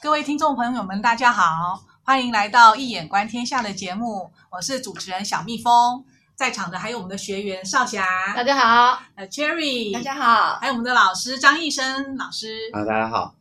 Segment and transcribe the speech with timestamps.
[0.00, 13.34] 各位听众朋友们，大家好，欢迎来到《一眼观天下》的节目，我是主持人小蜜蜂，在场的还有我们的学员少霞，大家好，呃，Cherry，大家好，还有我们的老师张医生老师，啊，大家好，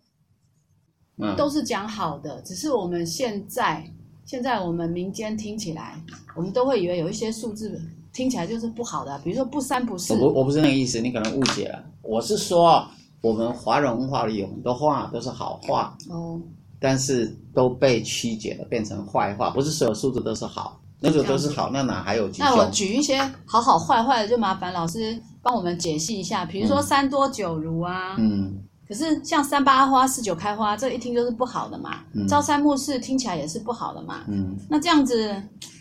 [1.17, 3.89] 嗯，都是讲好的，只是我们现在，
[4.25, 5.95] 现在我们民间听起来，
[6.35, 7.81] 我们都会以为有一些数字
[8.11, 12.85] 听起来就是不好的，比如说不三不四，我不我不是那个意思，你可能误解了，我是说。
[13.21, 16.39] 我们华人文化里有很多话都是好话哦，
[16.79, 19.49] 但是都被曲解了，变成坏话。
[19.49, 22.29] 不是所有数字都是好，那个都是好，那哪还有？
[22.37, 26.45] 那我举一些好好坏坏的，就麻烦老师帮我们解析一下。
[26.45, 31.97] 比如说三多九如啊，嗯，可是像三八花四九开花，这一听就是不好的嘛。
[32.13, 34.21] 嗯，朝三暮四听起来也是不好的嘛。
[34.29, 35.35] 嗯，那这样子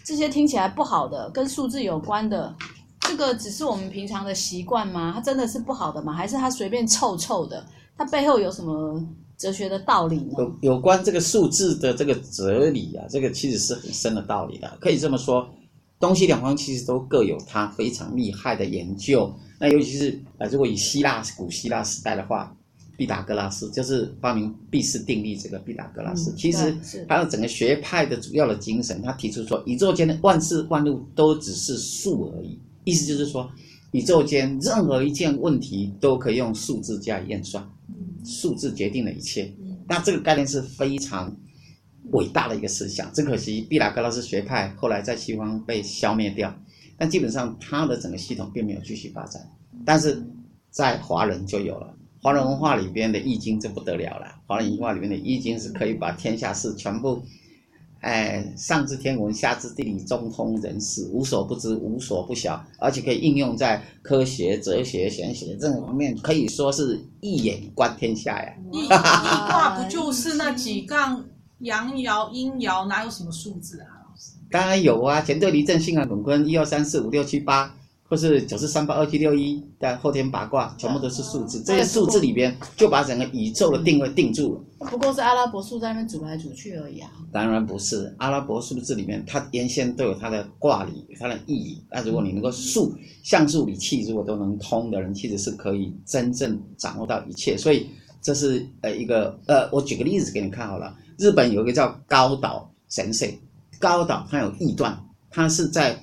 [0.04, 2.52] 这些听起来不好的，跟数字有关的。
[3.08, 5.12] 这个只是我们平常的习惯吗？
[5.14, 6.12] 它真的是不好的吗？
[6.12, 7.64] 还是它随便臭臭的？
[7.96, 9.02] 它背后有什么
[9.36, 10.34] 哲学的道理呢？
[10.38, 14.70] 有有关这个数字的这个哲理啊，这个其实是很深的道理的。
[14.80, 15.48] 可以这么说，
[15.98, 19.34] 东西两方其实都各有它非常厉害的研究。
[19.58, 22.54] 那尤其是呃，如果以希腊古希腊时代的话，
[22.96, 26.76] 毕达哥拉斯就是发明毕氏定律这个毕达哥拉斯，嗯、其实
[27.08, 32.60] 他的整个学派的主要的精神，他提出说，宇宙间的万事万物都只是数而已。
[32.88, 33.52] 意思就是说，
[33.90, 37.62] 宇宙间任何一件问题都可以用数字加以验算，
[38.24, 39.52] 数字决定了一切。
[39.86, 41.36] 那这个概念是非常
[42.12, 43.12] 伟大的一个思想。
[43.12, 46.50] 只可惜毕达哥拉斯学派后来在西方被消灭掉，
[46.96, 49.46] 但基本上它的整个系统并没有继续发展。
[49.84, 50.22] 但是
[50.70, 54.34] 在华人就有了，华人文化里边的易经就不得了了。
[54.46, 57.22] 华人文化里面的易经是可以把天下事全部。
[58.00, 68.54] 哎，上知天文，下知地理，中通人事，无所不知，无所不晓，而且可以应用在科学、哲学、玄学这方面，可以说是一眼观天下呀。
[68.72, 71.24] 易易卦不就是那几杠
[71.58, 73.98] 阳爻、阴爻，哪有什么数字啊？
[74.50, 77.74] 当然有啊，乾兑离震巽啊，艮坤，一二三四五六七八。
[78.08, 84.88] 或是九四三八二七六一，但后天八卦全部都是数字，这些数字里边就把整个宇宙的定位定住了。
[84.88, 87.10] 不过是阿拉伯数在那边组来组去而已啊。
[87.30, 91.84] 当然不是，阿拉伯数字里面它原先都有它的卦理、它的意义。
[91.90, 97.58] 那如果你能够数像数理气如果都能通的人，其实是可以真正掌握到一切。
[97.58, 97.90] 所以
[98.22, 100.96] 这是呃一个呃，我举个例子给你看好了。
[101.18, 103.26] 日本有一个叫高岛神社，
[103.78, 104.98] 高岛它有异段，
[105.30, 106.02] 它是在。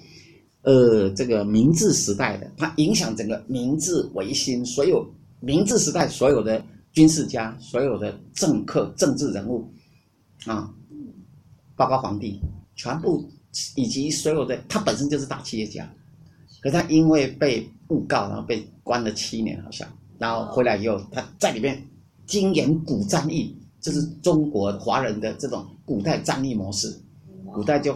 [0.66, 5.08] 呃，这个明治时代的，它影响整个明治维新，所有
[5.40, 6.60] 明治时代所有的
[6.92, 9.64] 军事家、所有的政客、政治人物，
[10.48, 10.74] 啊，
[11.76, 12.42] 包括皇帝，
[12.76, 13.24] 全部
[13.76, 15.88] 以及所有的，他本身就是大企业家，
[16.62, 19.88] 可他因为被诬告，然后被关了七年，好像，
[20.18, 21.80] 然后回来以后，他在里面
[22.26, 26.92] 精研古战役，就是中国华人的这种古代战役模式，
[27.54, 27.96] 古代就。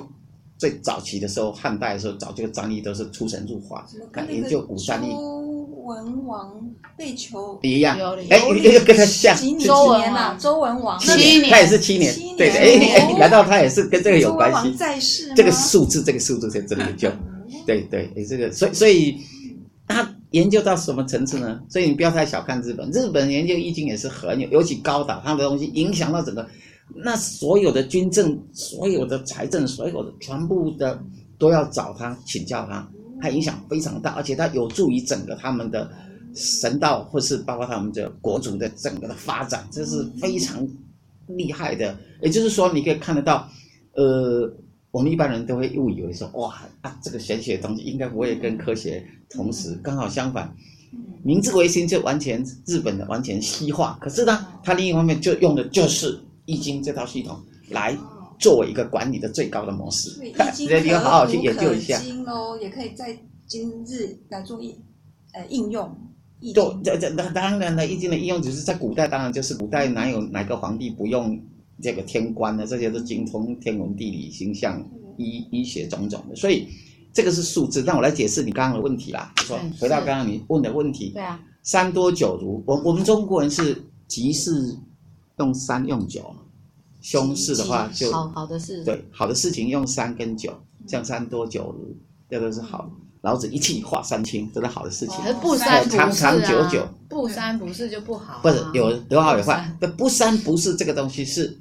[0.60, 5.10] 最早期的时候，汉代的时候，早就战役都是出神入化，看研究古战役。
[5.10, 6.54] 周文王
[6.96, 7.98] 被囚一样，
[8.30, 8.40] 哎，
[8.86, 9.36] 跟他像。
[9.36, 9.68] 几年
[10.14, 10.38] 呐？
[10.38, 12.60] 周文王七年，他也是七年，对的。
[12.60, 14.72] 哎，难道他也是跟这个有关系？
[14.76, 15.34] 在世。
[15.34, 17.10] 这个数字，这个数字才真的就。
[17.66, 19.18] 对对，哎，这个，所以所以
[19.88, 21.60] 他研究到什么层次呢？
[21.70, 26.46] 所以你不要太小看日本，日本研究易经也是很有，尤其高岛，他的东西影响到整个。
[26.96, 31.02] 那所有的军政、所有的财政、所有的全部的
[31.38, 32.86] 都要找他请教他，
[33.22, 35.90] 他影响非常大，而且他有助于整个他们的
[36.34, 40.68] 神道，或是包括他们的国族的整个的发展，这是非常
[41.28, 41.96] 厉害的。
[42.22, 43.48] 也就是说，你可以看得到，
[43.94, 44.52] 呃，
[44.92, 50.54] 我们一般人都会误以为说，哇啊，这个玄学的东西应该不会跟科学同时，刚好相反，
[51.24, 56.20] 明治维新就完全日本的完全西化，可是呢，他另一方面就用的就是。
[56.50, 57.40] 易经这套系统
[57.70, 57.96] 来
[58.40, 62.00] 作为一个管理的最高的模式，所以易经你要好好去研究一下。
[62.00, 63.16] 经哦，也可以在
[63.46, 64.76] 今日来做应
[65.34, 65.96] 呃应用。
[66.42, 71.40] 对，这这那当然了，易经的应用只是在古代，当然就是古代哪有哪个皇帝不用
[71.84, 72.66] 这个天官呢？
[72.66, 74.84] 这些都精通天文地理、星象、
[75.18, 76.36] 医医学种种的。
[76.36, 76.68] 所以
[77.14, 77.84] 这个是数字。
[77.84, 79.32] 让我来解释你刚刚的问题啦。
[79.40, 84.76] 说回到刚刚你问的问题，对啊，三多九如，我我们中国人是吉事。
[85.40, 86.36] 用三用九，
[87.02, 90.54] 凶事的话就好好的事，对好的事情用三跟九，
[90.86, 91.96] 像三多九如，
[92.30, 92.92] 这都是好。
[93.22, 95.16] 老子一气化三清，这是好的事情。
[95.42, 98.40] 不三不四长长久久，不三不四就不好。
[98.42, 101.58] 不是有有好有坏，不不三不四这个东西是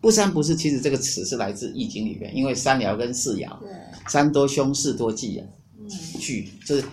[0.00, 3.48] 不三不四，其实这个词是来自易经里面，因为三爻跟四爻，
[4.06, 5.46] 三多凶，四多忌啊，
[6.20, 6.84] 聚就是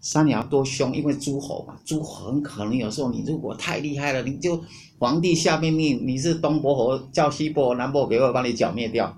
[0.00, 4.62] 三你要多凶，因为诸侯嘛，诸侯很可能有时候你如果太厉害了，你就
[4.98, 9.16] 皇帝下命令，你是东伯侯叫西伯侯南伯侯给我帮你剿灭掉。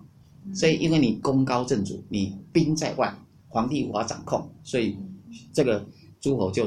[0.55, 3.15] 所以因为你功高震主，你兵在外，
[3.49, 4.97] 皇帝无法掌控，所以
[5.53, 5.87] 这个
[6.19, 6.67] 诸侯就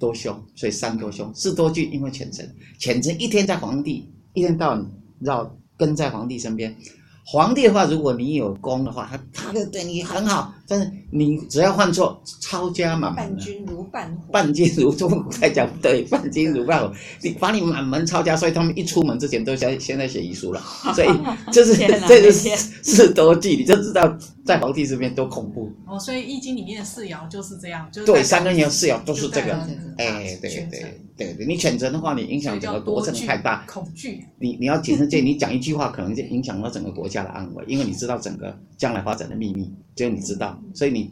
[0.00, 4.90] 多凶，所以三多凶，四多惧，因为浅臣，浅臣一天在皇帝，一天到晚
[5.20, 6.76] 绕跟在皇帝身边。
[7.24, 10.52] 皇帝的话，如果你有功的话，他他就对你很好。
[10.66, 13.16] 但是你只要犯错，抄家满门。
[13.16, 14.32] 伴君如伴虎。
[14.32, 16.94] 伴君如中古代讲对， 伴君如伴虎。
[17.20, 20.60] 你把你满门抄家，所以他们一出门之前都先先在写遗书了。
[20.94, 21.08] 所以
[21.52, 21.76] 这是
[22.08, 25.70] 这是四多惧，你就知道在皇帝这边多恐怖。
[25.86, 29.52] 哦，所以《易经》里面的四爻就是这样，就是对三根爻四爻都是这个。
[29.98, 33.64] 哎，对对对对，你谴责的话，你影响整个国政太大。
[33.66, 34.24] 恐惧。
[34.38, 40.60] 你你要谨慎，这你讲一句话，可能就影响到整个国家的安危，因为你知道整个将来发展的秘密，只有你知道。
[40.74, 41.10] 所以你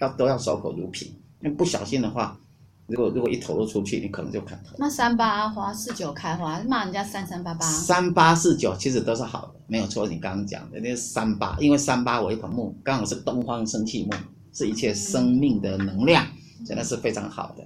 [0.00, 2.38] 要都要守口如瓶，那不小心的话，
[2.86, 4.74] 如果 如果一投入出去，你可能就砍头。
[4.78, 7.64] 那三八花四九开花，骂人家三三八八。
[7.66, 10.08] 三八四九其实都是好的，没有错。
[10.08, 14.12] 你刚刚讲的那三八，因为三八为一盆木，刚好是东方生气木，
[14.52, 16.26] 是一切生命的能量，
[16.66, 17.64] 真的是非常好的。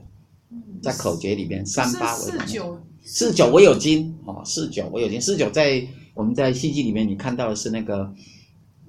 [0.82, 8.12] 在口诀里边，三八为四九，四九为有金哦，四九为有金，四九在我们在戏剧里面你看到的是那个。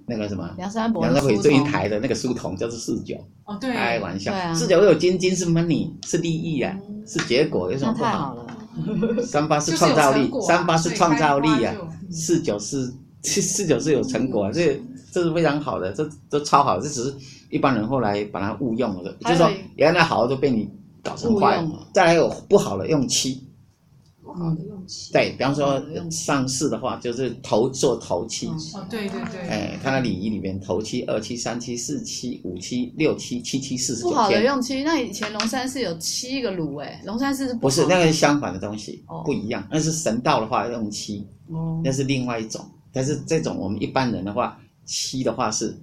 [0.08, 3.16] 那个什么，梁山伯，梁山伯祝英台的那个书童叫做四九。
[3.44, 6.78] 哦，对，开玩笑，四九为有金，金是 money，是利益啊，
[7.08, 8.38] 是结果，有什么不好？
[9.26, 11.74] 三八是创造力，三八是创造力啊，
[12.12, 14.80] 四九是四四九是有成果啊，这
[15.12, 17.16] 这是非常好的，这都超好，这只是
[17.50, 20.70] 一般人后来把它误用了，就是说原来好的都被你
[21.06, 23.42] 搞成坏，再来有不好的用七。
[24.38, 25.82] 好的用气，对，比方说
[26.12, 28.48] 上市的话，就是头做头七。
[28.48, 29.40] 哦，对对对。
[29.48, 34.14] 哎，看到礼仪里面，头七、二七、三七、四七、五七、六七、七七、四十九天。
[34.14, 39.66] 不好的用气，那以前龙山寺有七个炉，哎，龙山寺是不是那个是相反的东西，不一样。
[39.72, 41.26] 那是神道的话用七，
[41.82, 42.60] 那是另外一种。
[42.92, 45.74] 但是这种我们一般人的话，七的话是，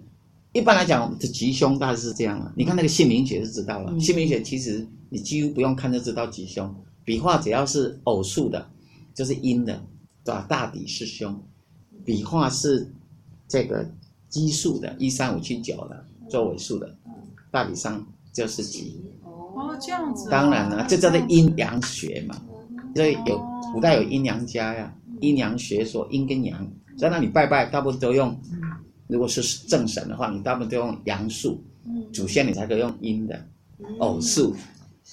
[0.52, 2.52] 一般来讲的吉凶大概是这样了。
[2.54, 6.74] 你看那个姓名学就知道了，姓名学其实你几乎不用看就知道吉凶。
[7.04, 8.66] 笔画只要是偶数的，
[9.12, 9.78] 就是阴的，
[10.24, 10.46] 对吧？
[10.48, 11.38] 大抵是凶。
[12.02, 12.90] 笔画是
[13.46, 13.86] 这个
[14.30, 16.96] 奇数的，一三五七九的，做尾数的，
[17.50, 19.04] 大抵上就是吉。
[19.22, 20.30] 哦，这样子。
[20.30, 22.34] 当然了，这叫做阴阳学嘛。
[22.96, 23.38] 所以有
[23.74, 26.66] 古代有阴阳家呀，阴阳学说阴跟阳，
[26.96, 28.34] 在那里拜拜，大部分都用。
[29.08, 31.62] 如果是正神的话，你大部分都用阳数。
[32.12, 33.44] 祖先你才可以用阴的
[33.98, 34.54] 偶数。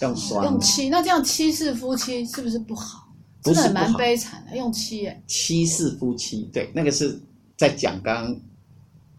[0.01, 3.07] 用七，那这样七世夫妻是不是不好？
[3.41, 5.23] 不是蛮悲惨的，用七耶。
[5.25, 7.17] 七世夫妻，对，那个是
[7.57, 8.41] 在讲刚刚，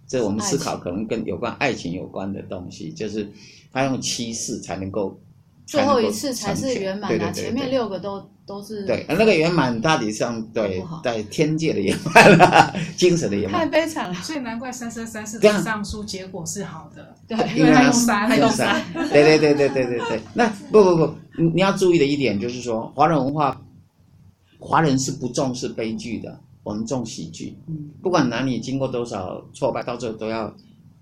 [0.06, 3.26] 这我们思考可能跟有关爱情有关的东西，就是
[3.72, 5.18] 他用七世才能够，
[5.66, 13.60] 最后一次才是圆满啊，前面六个都都是对，那个圆满大体上对在天界的圆满了，精神的圆满。
[13.60, 20.20] 太悲惨了，所以难怪三生三世的上书结果是好的，对，因为他用三，他用三，对对对对对对对。
[20.34, 21.14] 那不不不，
[21.54, 23.56] 你要注意的一点就是说，华人文化，
[24.58, 27.56] 华人是不重视悲剧的，我们重喜剧。
[28.02, 30.52] 不管男女经过多少挫败，到最后都要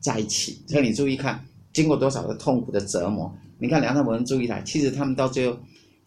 [0.01, 0.63] 在一起。
[0.69, 1.43] 所以你注意看，
[1.73, 3.35] 经过多少的痛苦的折磨。
[3.59, 5.57] 你看梁山伯跟祝英台，其实他们到最后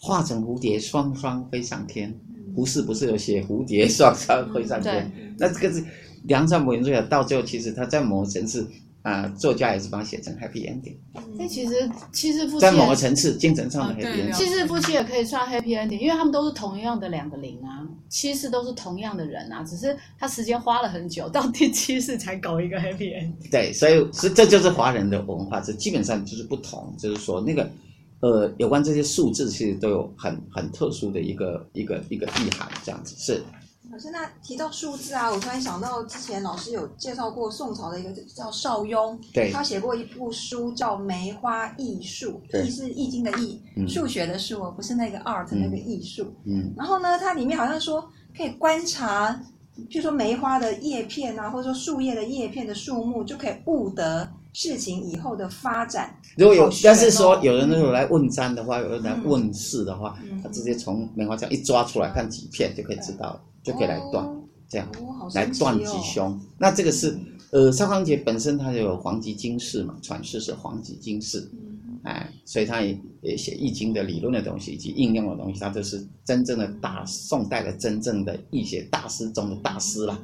[0.01, 2.13] 化成蝴蝶，双双飞上天。
[2.53, 5.09] 胡适不是有写蝴蝶双双飞上天？
[5.15, 5.81] 嗯、那这个是
[6.23, 8.69] 梁山伯与祝英台到最后，其实他在某个层次
[9.03, 10.95] 啊、呃，作家也是把它写成 happy ending。
[11.37, 14.33] 那其实七世夫妻在某个层次精神上的 happy ending。
[14.33, 23.49] 七世夫妻也可以算 happy ending，因为他们都是同样的两个零啊，七世都是同样的人啊，只是他时间花了很久，到第七世才搞一个 happy ending。
[23.49, 27.71] 对，所以是这就是华人的文化，这基本上就是不同，就是说那个
[28.21, 33.43] 呃，有关这些数字其实都有很很特殊的一个一个一个意涵，这样子是。
[33.91, 46.33] 老师，那提到数字啊，我突然想到之前老师有介绍过宋朝的一个叫邵雍，对，他写过一部书叫《梅花易数》，易是易经的易，嗯、数学的数，不是那个 art、嗯、那个艺术。
[46.45, 46.71] 嗯。
[46.77, 49.37] 然后呢，它里面好像说可以观察，
[49.89, 56.15] 譬如说梅花的叶片啊，或者说树叶的叶片的数目，就可以悟得事情以后的发展。
[56.37, 63.41] 如果有，但是说有人如果来问占的话，有人来问事的话，嗯、他直接从梅花这样一抓出来看几片就可以知道了。
[63.63, 66.41] 就可以来断，哦、这样、哦、来断吉凶。
[66.57, 67.15] 那这个是，
[67.51, 80.19] 呃，萧康节本身它就有黄极经世嘛，传世是黄极经世，嗯、哎，所以他也也写易经的理论的东西以及应用的东西，他就是真正的大宋代的真正的易学大师中的大师了。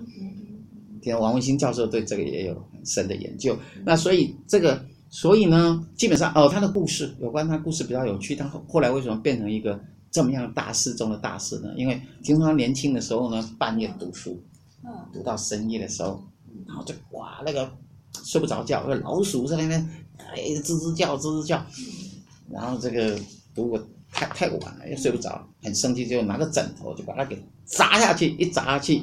[1.14, 3.58] 王文兴教授对这个也有很深的研究。
[3.76, 9.80] 嗯、那所以这个所以呢，基本上哦，他的故事有关他故事比较有趣，他后后来为什么变成一个
[10.12, 11.70] 这么样大事中的大事呢？
[11.78, 14.42] 因为听说他年轻的时候呢，半夜读书，
[15.14, 16.22] 读到深夜的时候，
[16.66, 17.72] 然后就哇那个
[18.24, 21.66] 睡不着觉，那老鼠在那边哎吱吱叫吱吱叫，
[22.50, 23.18] 然后这个
[23.54, 23.80] 读过
[24.12, 29.02] 太太晚了，又睡不着，很生气，就拿个枕头就把它给砸下去，一砸下去，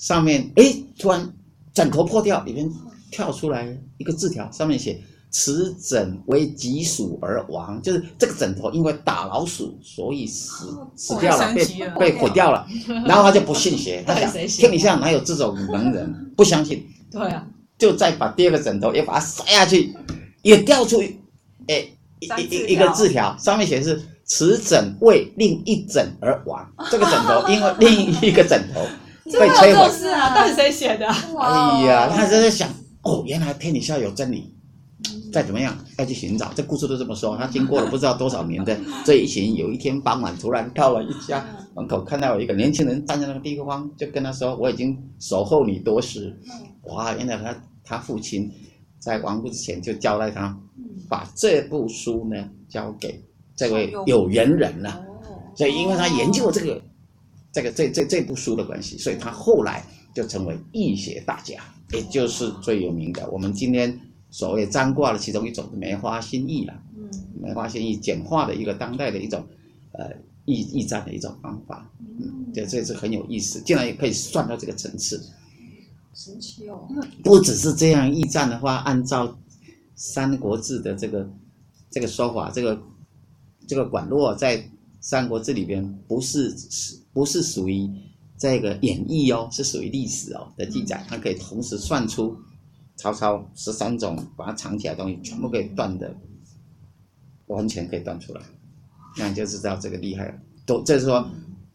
[0.00, 1.32] 上面哎突然
[1.72, 2.68] 枕头破掉，里面
[3.12, 5.00] 跳出来一个字条，上面写。
[5.32, 11.64] 此枕为疾鼠而亡，就是这个枕头因为打老鼠，所以死死掉了，被
[11.96, 12.66] 被毁掉了。
[13.06, 16.84] 然后他就不信邪， 他想天底下哪有这种能人，不相信。
[17.12, 17.46] 对啊，
[17.78, 19.94] 就再把第二个枕头也把它塞下去，
[20.42, 21.00] 也掉出，
[21.68, 21.86] 哎，
[22.18, 26.68] 一一一个字条，上面写是此枕为另一枕而亡。
[26.90, 28.80] 这个枕头因为另一个枕头
[29.38, 29.90] 被摧毁。
[29.90, 31.06] 是啊，到底谁写的？
[31.06, 32.68] 哎呀，他就在想，
[33.02, 34.54] 哦，原来天底下有真理。
[35.32, 37.36] 再怎么样要去寻找，这故事都这么说。
[37.36, 41.46] 他经过了不知道多少年的这一群，有一天傍晚突然到了一家
[41.76, 46.36] 门口，看到有一个年轻人站在那个地方，就跟他说：“我已经守候你多时。”
[46.90, 48.50] 哇，原来他他父亲
[48.98, 50.58] 在亡故之前就交代他，
[51.08, 53.22] 把这部书呢交给
[53.54, 55.00] 这位有缘人了。
[55.54, 56.82] 所以因为他研究这个
[57.52, 63.28] 这个这这这部书的关系，所以他后来就成为易学大家，也就是最有名的。
[63.30, 63.98] 我们今天。
[64.32, 67.10] 所谓占卦的其中一种梅花心意啦，嗯，
[67.42, 69.44] 梅花心意简化的一个当代的一种，
[69.90, 70.08] 呃，
[70.44, 75.20] 易易占的一种方法，嗯，这这是很有意思，竟然也可以算到这个层次，
[76.14, 76.88] 神奇哦！
[77.24, 79.26] 不只是这样，易占的话，按照
[79.96, 81.28] 《三国志》的这个
[81.90, 82.80] 这个说法，这个
[83.66, 84.58] 这个管络在
[85.00, 86.54] 《三国志》里边不是
[87.12, 87.88] 不是属于
[88.38, 92.36] 这个演绎哦，是属于历史哦的记载，它可以同时算出。
[92.96, 96.14] 曹操十三种把它藏起来的东西全部可以断的，
[97.46, 98.42] 完全可以断出来，
[99.16, 100.34] 那你就知道这个厉害了。
[100.66, 101.26] 都这是说，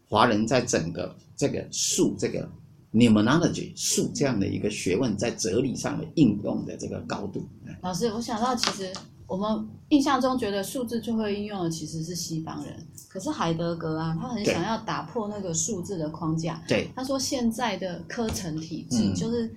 [0.08, 2.48] 华人在整个这个术这个
[2.94, 7.50] numerology 术这样的一个学问，在哲理上的应用的这个高度。
[7.82, 8.94] 老师，我想到其实
[9.28, 12.76] 我们印象中觉得数字最会应用的其实是西方人，
[13.08, 16.62] 可是海德格啊，他很想要打破那个数字的框架。
[16.68, 19.54] 对，他说现在的科层体制就是。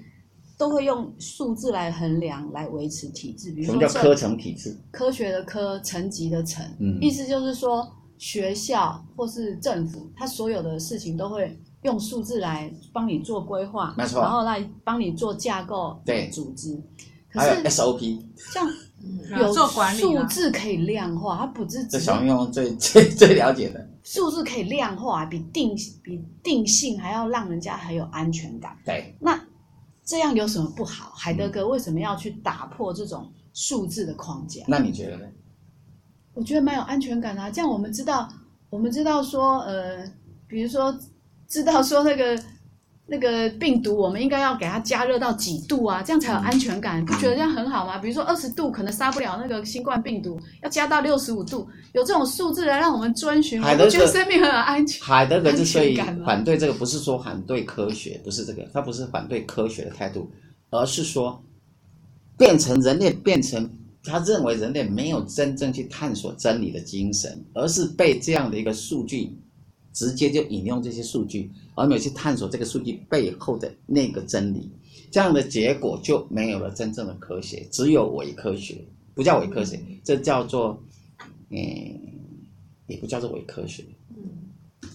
[0.58, 3.52] 都会用数字来衡量，来维持体制。
[3.52, 4.76] 比如说，什么叫科层体制？
[4.90, 6.66] 科学的科，层级的层。
[6.80, 14.20] 嗯，意思就是说，学校或是政府，它所有的事情都会用数字来帮你做规划，没错。
[14.20, 16.76] 然后来帮你做架构、对组织。
[17.30, 18.20] 可是 SOP，
[18.52, 18.68] 像
[19.38, 21.84] 有数字可以量化，它不是。
[21.86, 23.88] 这小蜜蜂最 最最了解的。
[24.02, 28.76] 数字可以量化，比定比定性还要让人家很有安全感。
[28.84, 29.38] 对，那。
[30.04, 31.12] 这样有什么不好？
[31.14, 34.62] 海德格为什么要去打破这种数字的框架？
[34.66, 35.26] 那你觉得呢？
[36.32, 37.50] 我觉得蛮有安全感的啊。
[37.50, 38.26] 这样我们知道，
[38.70, 40.02] 我们知道说，呃，
[40.46, 40.98] 比如说，
[41.46, 42.42] 知道说那个。
[43.10, 46.02] 那个病毒，我们应该要给它加热到几度啊？
[46.02, 47.96] 这样才有安全感，不觉得这样很好吗？
[47.96, 55.02] 比如说二十度可能杀不了那个新冠病毒，要加到六十五度，有这种数字来让我们遵循，我觉得生命很有安全。
[55.02, 55.96] 海德格之所以
[56.26, 60.30] 反对这个，不是说反对科学，不是这个，他不是反对科学的态度，
[60.68, 61.42] 而是说
[62.36, 63.66] 变成人类变成
[64.04, 69.34] 他认为人类没有真正去探索真理的精神，而是被这样的一个数据。
[69.98, 74.70] 直接就引用这些数据，而没有去探索这个数据背后的那个真理，
[75.10, 78.76] 这样的结果就没有了真正的科学，只有伪科学，
[79.12, 80.80] 不叫伪科学，这叫做，
[81.50, 81.58] 嗯，
[82.86, 84.88] 也不叫做伪科学，嗯，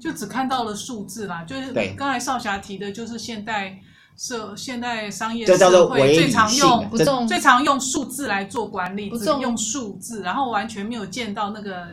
[0.00, 3.80] 就只看到了数字啦，就是刚才少侠提的，就是现代
[4.16, 11.90] 社现代商业社会最常用不重最常用数字来做管理，不重用数字，然后完全没有见到那个。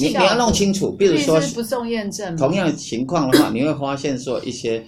[0.00, 4.84] 你你要弄清楚，比如说不送验证，同样的情况的话， 你会发现说一些，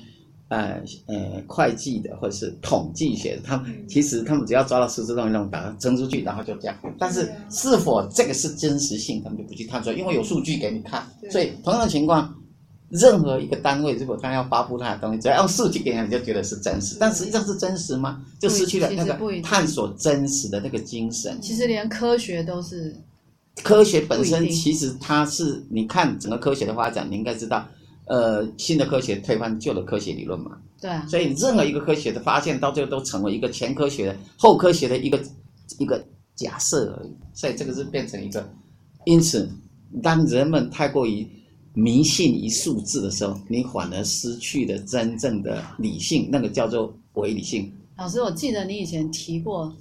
[0.48, 6.76] 呃呃会计的或者是统计学的，他们其实他们只要抓到数字弄一弄，把它扔出去，然后就这样。
[6.98, 11.04] 但是是否这个是真实性，他们就不去探索，因为有数据给你看。
[11.30, 12.32] 所以同样的情况，
[12.88, 16.96] 任何一个单位如果他要发布他的东西，只要用数据给你，你就觉得是真实。
[17.00, 18.22] 但实际上是真实吗？
[18.38, 21.36] 就失去了那个探索真实的那个精神。
[21.42, 22.94] 其实连科学都是。
[23.62, 27.66] 科学本身其实它是，你看整个科学的发展，你应该知道，
[28.06, 30.58] 呃，新的科学推翻旧的科学理论嘛。
[30.80, 31.06] 对啊。
[31.08, 35.22] 所以任何一个科学的发现，到最后都成为一个前科学的、后科学的一个
[35.78, 37.14] 一个假设而已。
[37.32, 38.44] 所以这个是变成一个，
[39.04, 39.48] 因此，
[40.02, 41.26] 当人们太过于
[41.74, 47.72] 迷信于数字的时候，你反而失去了真正的理性，那个叫做伪理性。
[47.96, 49.74] 老师，我记得你以前提过。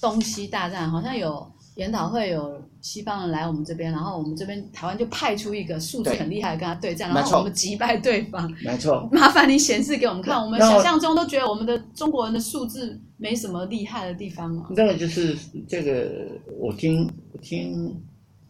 [0.00, 1.44] 东西大战，好像有
[1.74, 8.50] 研讨会有西方人来我们这边，然后我们这边台湾就派出一个数字很厉害的跟他对战，然后我们击败对方。
[8.64, 10.42] 没错， 麻烦你显示给我们看。
[10.42, 14.66] 我们想象中都觉得我们的中国人的数字没什么厉害的地方嘛。
[14.74, 15.36] 这个就是
[15.68, 17.94] 这个，我听我听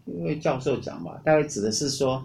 [0.06, 2.23] 一位教授讲吧，大概指的是说。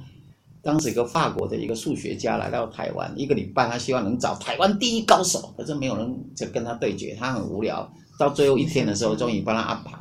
[0.65, 7.86] 当时一个法国的一个数学家来到台湾一个礼拜，他希望能找台湾第一高手，可是没有人就跟他对决，他很无聊。
[8.17, 9.91] 到最后一天的时候，终于帮他安排，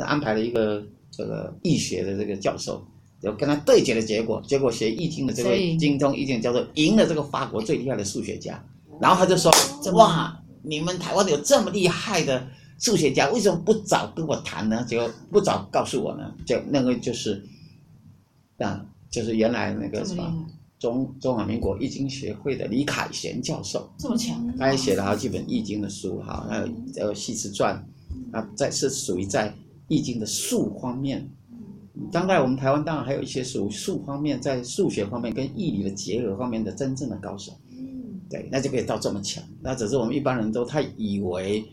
[0.00, 2.84] 安排了一个这个易学的这个教授，
[3.20, 8.62] 就跟他对决的结果，结果学易经的这位精通易经教授赢了这个法国最厉害的数学家。
[9.00, 9.52] 然后他就说
[9.94, 12.46] ：“哇，你们台湾有这么厉害的
[12.78, 14.84] 数学家，为什么不早跟我谈呢？
[14.88, 16.32] 就不早告诉我呢？
[16.46, 17.44] 就那个就是
[18.58, 20.44] 啊。”就是原来那个什么
[20.76, 27.80] 中中华民国易经学会的李凯旋教授，这么强，他也写了好几本易经的书哈，还有还有《系辞传》，
[28.36, 29.54] 啊，在是属于在
[29.88, 31.28] 易经的数方面。
[32.10, 37.52] 当代我们台湾当然还有一些属于术方面，在数学方面跟易理的结合方面的真正的高手。
[37.70, 39.42] 嗯，对，那就可以到这么强。
[39.60, 41.64] 那只是我们一般人都太以为，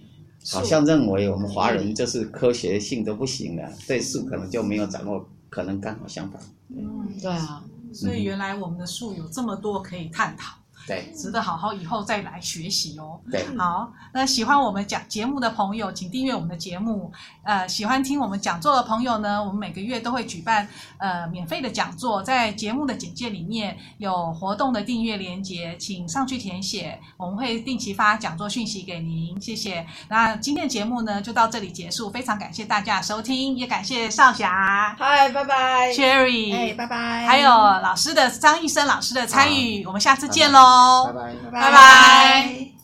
[0.52, 5.28] 好像认为我们华人就是科学性都不行了，对数可能就没有掌握。
[5.50, 6.42] 可能刚好相反。
[6.70, 10.56] 嗯，对啊，所以原来我们的数有这么多可以探讨。
[10.92, 13.18] 对，值得好好以后再来学习哦。
[13.32, 17.10] 对，好，那喜欢我们讲节目的朋友，请订阅我们的节目。
[17.44, 20.68] 呃，喜欢听我们讲座的朋友呢，我们每个月都会举办
[20.98, 29.40] 呃免费的讲座，在节目的简介里面有活动的订阅连接，请上去填写，我们会定期发讲座讯息给您。
[29.40, 29.88] 谢谢。
[30.10, 41.06] 那今天的节目呢，就到这里结束，非常感谢大家的收听，也感谢少侠，嗨，拜拜，Cherry，哎，拜拜，还有老师的张医生老师的参与，我们下次见喽。
[41.06, 42.81] 拜拜，拜拜。